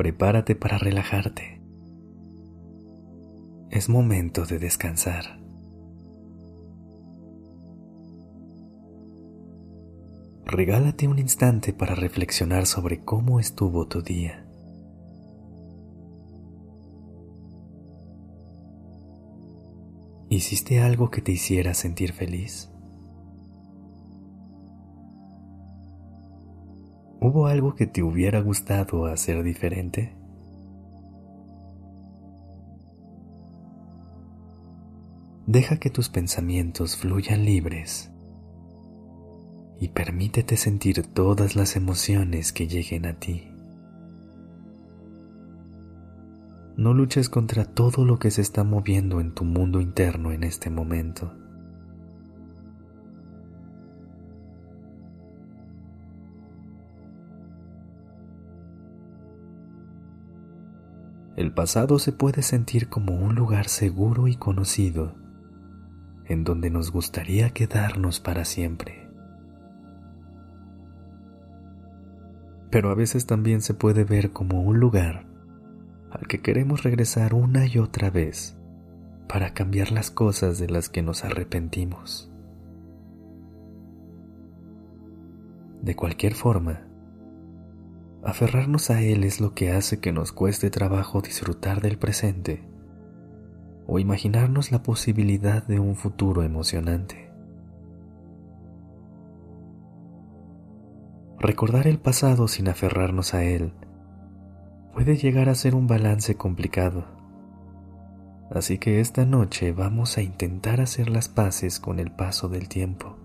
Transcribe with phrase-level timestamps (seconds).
[0.00, 1.60] Prepárate para relajarte.
[3.68, 5.38] Es momento de descansar.
[10.46, 14.46] Regálate un instante para reflexionar sobre cómo estuvo tu día.
[20.30, 22.70] ¿Hiciste algo que te hiciera sentir feliz?
[27.22, 30.16] ¿Hubo algo que te hubiera gustado hacer diferente?
[35.46, 38.10] Deja que tus pensamientos fluyan libres
[39.78, 43.48] y permítete sentir todas las emociones que lleguen a ti.
[46.78, 50.70] No luches contra todo lo que se está moviendo en tu mundo interno en este
[50.70, 51.34] momento.
[61.40, 65.14] El pasado se puede sentir como un lugar seguro y conocido,
[66.26, 69.08] en donde nos gustaría quedarnos para siempre.
[72.70, 75.24] Pero a veces también se puede ver como un lugar
[76.10, 78.58] al que queremos regresar una y otra vez
[79.26, 82.30] para cambiar las cosas de las que nos arrepentimos.
[85.80, 86.89] De cualquier forma,
[88.22, 92.62] Aferrarnos a Él es lo que hace que nos cueste trabajo disfrutar del presente
[93.86, 97.32] o imaginarnos la posibilidad de un futuro emocionante.
[101.38, 103.72] Recordar el pasado sin aferrarnos a Él
[104.92, 107.06] puede llegar a ser un balance complicado.
[108.50, 113.16] Así que esta noche vamos a intentar hacer las paces con el paso del tiempo,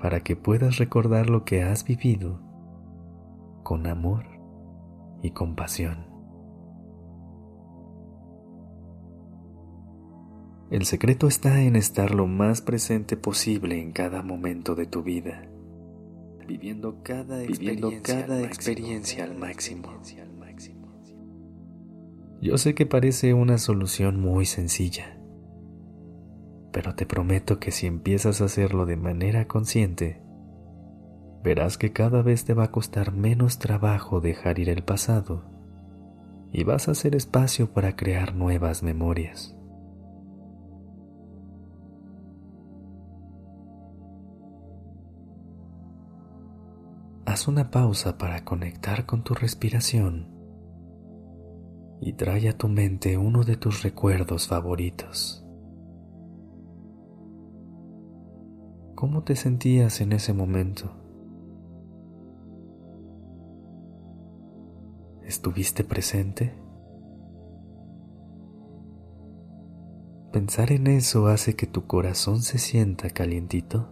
[0.00, 2.49] para que puedas recordar lo que has vivido
[3.62, 4.26] con amor
[5.22, 6.10] y compasión.
[10.70, 15.42] El secreto está en estar lo más presente posible en cada momento de tu vida,
[16.46, 19.88] viviendo cada experiencia, al, máximo.
[22.40, 25.20] Yo sé que parece una solución muy sencilla,
[26.72, 30.22] pero te prometo que si empiezas a hacerlo de manera consciente,
[31.42, 35.44] verás que cada vez te va a costar menos trabajo dejar ir el pasado
[36.52, 39.56] y vas a hacer espacio para crear nuevas memorias.
[47.24, 50.28] Haz una pausa para conectar con tu respiración
[52.00, 55.46] y trae a tu mente uno de tus recuerdos favoritos.
[58.96, 60.99] ¿Cómo te sentías en ese momento?
[65.30, 66.52] ¿Estuviste presente?
[70.32, 73.88] Pensar en eso hace que tu corazón se sienta calientito.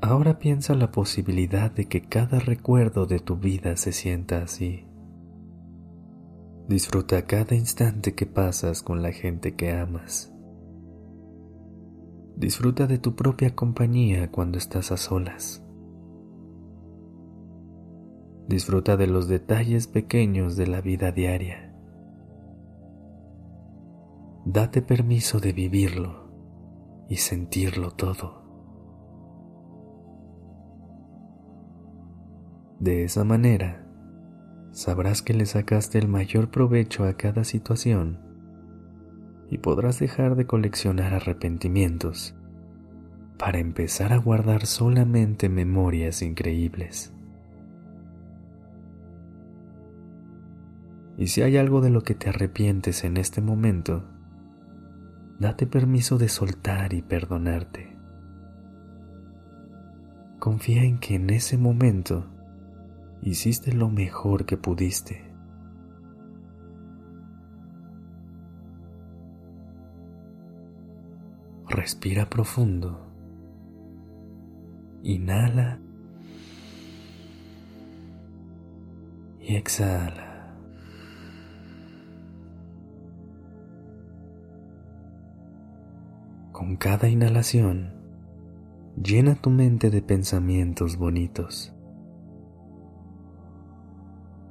[0.00, 4.86] Ahora piensa la posibilidad de que cada recuerdo de tu vida se sienta así.
[6.68, 10.32] Disfruta cada instante que pasas con la gente que amas.
[12.40, 15.62] Disfruta de tu propia compañía cuando estás a solas.
[18.48, 21.76] Disfruta de los detalles pequeños de la vida diaria.
[24.46, 26.30] Date permiso de vivirlo
[27.10, 28.42] y sentirlo todo.
[32.78, 33.86] De esa manera,
[34.70, 38.29] sabrás que le sacaste el mayor provecho a cada situación
[39.50, 42.36] y podrás dejar de coleccionar arrepentimientos
[43.36, 47.12] para empezar a guardar solamente memorias increíbles.
[51.18, 54.04] Y si hay algo de lo que te arrepientes en este momento,
[55.38, 57.96] date permiso de soltar y perdonarte.
[60.38, 62.26] Confía en que en ese momento
[63.20, 65.29] hiciste lo mejor que pudiste.
[71.80, 73.00] Respira profundo.
[75.02, 75.78] Inhala
[79.40, 80.58] y exhala.
[86.52, 87.94] Con cada inhalación,
[89.02, 91.72] llena tu mente de pensamientos bonitos.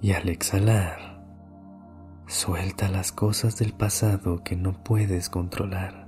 [0.00, 1.24] Y al exhalar,
[2.26, 6.01] suelta las cosas del pasado que no puedes controlar.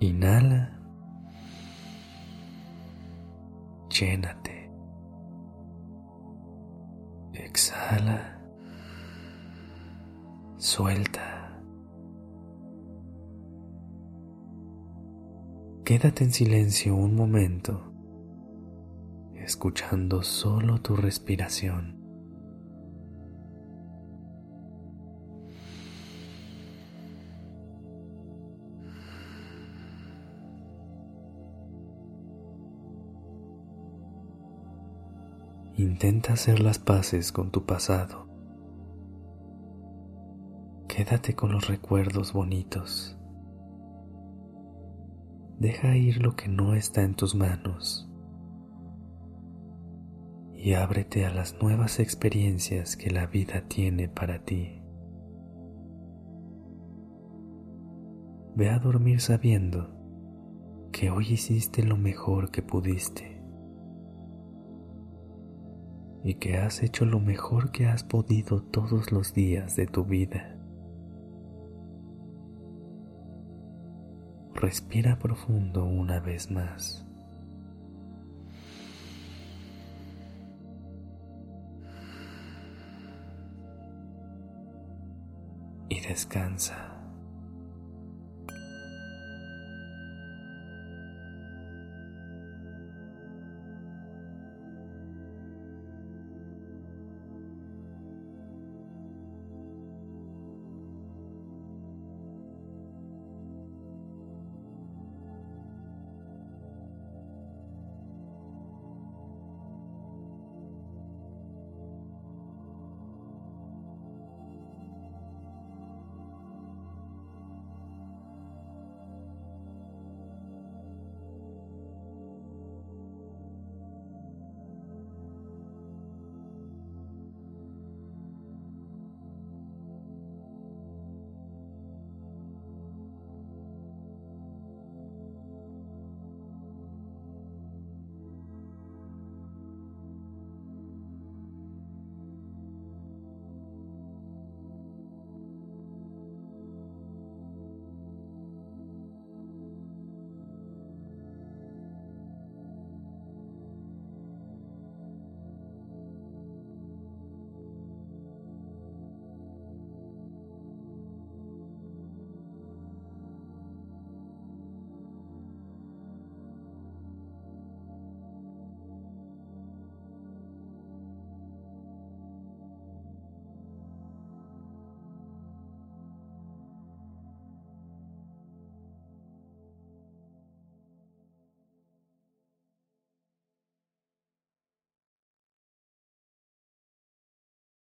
[0.00, 0.70] Inhala.
[3.90, 4.70] Llénate.
[7.32, 8.38] Exhala.
[10.56, 11.60] Suelta.
[15.84, 17.92] Quédate en silencio un momento,
[19.34, 21.97] escuchando solo tu respiración.
[35.78, 38.26] Intenta hacer las paces con tu pasado.
[40.88, 43.16] Quédate con los recuerdos bonitos.
[45.60, 48.10] Deja ir lo que no está en tus manos
[50.56, 54.82] y ábrete a las nuevas experiencias que la vida tiene para ti.
[58.56, 59.96] Ve a dormir sabiendo
[60.90, 63.37] que hoy hiciste lo mejor que pudiste
[66.28, 70.54] y que has hecho lo mejor que has podido todos los días de tu vida.
[74.52, 77.06] Respira profundo una vez más.
[85.88, 86.97] Y descansa.